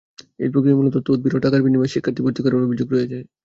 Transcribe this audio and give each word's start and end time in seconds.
এই 0.39 0.49
প্রক্রিয়ায় 0.51 0.77
মূলত 0.79 0.95
তদবির 0.99 1.33
ও 1.35 1.43
টাকার 1.45 1.63
বিনিময়ে 1.65 1.93
শিক্ষার্থী 1.93 2.21
ভর্তি 2.23 2.41
করার 2.43 2.65
অভিযোগ 2.67 2.87
রয়েছে। 2.91 3.17